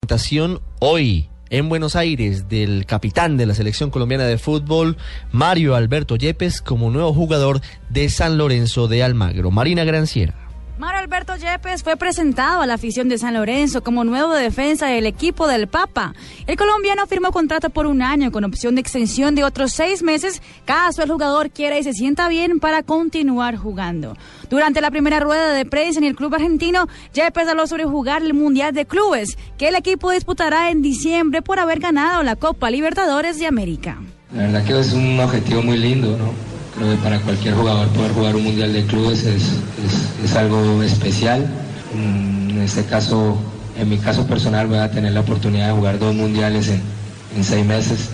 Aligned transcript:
Presentación 0.00 0.62
hoy 0.78 1.28
en 1.50 1.68
Buenos 1.68 1.94
Aires 1.94 2.48
del 2.48 2.86
capitán 2.86 3.36
de 3.36 3.44
la 3.44 3.54
selección 3.54 3.90
colombiana 3.90 4.24
de 4.24 4.38
fútbol, 4.38 4.96
Mario 5.30 5.74
Alberto 5.74 6.16
Yepes, 6.16 6.62
como 6.62 6.90
nuevo 6.90 7.12
jugador 7.12 7.60
de 7.90 8.08
San 8.08 8.38
Lorenzo 8.38 8.88
de 8.88 9.02
Almagro. 9.02 9.50
Marina 9.50 9.84
Granciera. 9.84 10.49
Alberto 11.00 11.34
Yepes 11.34 11.82
fue 11.82 11.96
presentado 11.96 12.60
a 12.60 12.66
la 12.66 12.74
afición 12.74 13.08
de 13.08 13.16
San 13.16 13.32
Lorenzo 13.32 13.82
como 13.82 14.04
nuevo 14.04 14.34
defensa 14.34 14.86
del 14.86 15.06
equipo 15.06 15.48
del 15.48 15.66
Papa. 15.66 16.12
El 16.46 16.58
colombiano 16.58 17.06
firmó 17.06 17.32
contrato 17.32 17.70
por 17.70 17.86
un 17.86 18.02
año 18.02 18.30
con 18.30 18.44
opción 18.44 18.74
de 18.74 18.82
extensión 18.82 19.34
de 19.34 19.42
otros 19.42 19.72
seis 19.72 20.02
meses 20.02 20.42
caso 20.66 21.02
el 21.02 21.10
jugador 21.10 21.52
quiera 21.52 21.78
y 21.78 21.84
se 21.84 21.94
sienta 21.94 22.28
bien 22.28 22.60
para 22.60 22.82
continuar 22.82 23.56
jugando. 23.56 24.14
Durante 24.50 24.82
la 24.82 24.90
primera 24.90 25.20
rueda 25.20 25.54
de 25.54 25.64
prensa 25.64 26.00
en 26.00 26.04
el 26.04 26.14
club 26.14 26.34
argentino, 26.34 26.86
Yepes 27.14 27.48
habló 27.48 27.66
sobre 27.66 27.86
jugar 27.86 28.20
el 28.20 28.34
Mundial 28.34 28.74
de 28.74 28.84
Clubes, 28.84 29.38
que 29.56 29.68
el 29.68 29.76
equipo 29.76 30.10
disputará 30.10 30.70
en 30.70 30.82
diciembre 30.82 31.40
por 31.40 31.60
haber 31.60 31.80
ganado 31.80 32.22
la 32.22 32.36
Copa 32.36 32.70
Libertadores 32.70 33.38
de 33.38 33.46
América. 33.46 33.96
La 34.34 34.42
verdad 34.42 34.64
que 34.66 34.78
es 34.78 34.92
un 34.92 35.18
objetivo 35.18 35.62
muy 35.62 35.78
lindo, 35.78 36.18
¿no? 36.18 36.59
Creo 36.76 36.90
que 36.90 37.02
para 37.02 37.20
cualquier 37.20 37.54
jugador 37.54 37.88
poder 37.88 38.12
jugar 38.12 38.36
un 38.36 38.44
mundial 38.44 38.72
de 38.72 38.86
clubes 38.86 39.24
es, 39.24 39.42
es, 39.42 40.24
es 40.24 40.36
algo 40.36 40.82
especial. 40.82 41.46
En 41.94 42.60
este 42.62 42.84
caso, 42.84 43.36
en 43.76 43.88
mi 43.88 43.98
caso 43.98 44.26
personal, 44.26 44.66
voy 44.66 44.78
a 44.78 44.90
tener 44.90 45.12
la 45.12 45.20
oportunidad 45.20 45.68
de 45.68 45.72
jugar 45.72 45.98
dos 45.98 46.14
mundiales 46.14 46.68
en, 46.68 46.82
en 47.36 47.44
seis 47.44 47.66
meses 47.66 48.10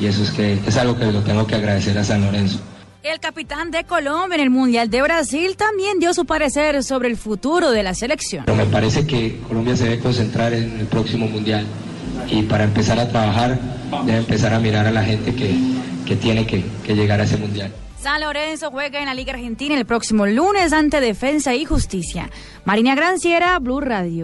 y 0.00 0.06
eso 0.06 0.22
es, 0.22 0.30
que, 0.30 0.58
es 0.66 0.76
algo 0.76 0.96
que 0.98 1.06
lo 1.06 1.20
tengo 1.22 1.46
que 1.46 1.54
agradecer 1.54 1.96
a 1.98 2.04
San 2.04 2.22
Lorenzo. 2.22 2.60
El 3.02 3.18
capitán 3.18 3.70
de 3.70 3.84
Colombia 3.84 4.36
en 4.36 4.42
el 4.42 4.50
Mundial 4.50 4.88
de 4.88 5.02
Brasil 5.02 5.56
también 5.56 5.98
dio 5.98 6.14
su 6.14 6.24
parecer 6.24 6.82
sobre 6.84 7.08
el 7.08 7.16
futuro 7.16 7.70
de 7.72 7.82
la 7.82 7.94
selección. 7.94 8.44
Pero 8.46 8.56
me 8.56 8.66
parece 8.66 9.06
que 9.06 9.40
Colombia 9.48 9.76
se 9.76 9.84
debe 9.84 9.98
concentrar 9.98 10.52
en 10.52 10.78
el 10.80 10.86
próximo 10.86 11.26
mundial 11.26 11.66
y 12.28 12.42
para 12.42 12.64
empezar 12.64 13.00
a 13.00 13.08
trabajar 13.08 13.58
debe 14.06 14.18
empezar 14.18 14.54
a 14.54 14.60
mirar 14.60 14.86
a 14.86 14.92
la 14.92 15.02
gente 15.02 15.34
que, 15.34 15.52
que 16.06 16.16
tiene 16.16 16.46
que, 16.46 16.64
que 16.84 16.94
llegar 16.94 17.20
a 17.20 17.24
ese 17.24 17.36
mundial. 17.36 17.72
San 18.02 18.20
Lorenzo 18.20 18.72
juega 18.72 18.98
en 18.98 19.06
la 19.06 19.14
Liga 19.14 19.32
Argentina 19.32 19.76
el 19.76 19.86
próximo 19.86 20.26
lunes 20.26 20.72
ante 20.72 21.00
Defensa 21.00 21.54
y 21.54 21.64
Justicia. 21.64 22.30
Marina 22.64 22.96
Granciera, 22.96 23.56
Blue 23.60 23.80
Radio. 23.80 24.20